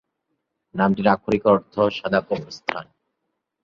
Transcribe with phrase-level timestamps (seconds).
[0.75, 2.85] নামটির আক্ষরিক অর্থ সাদা কবরস্থান।